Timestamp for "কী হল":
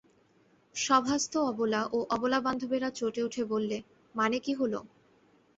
4.39-4.73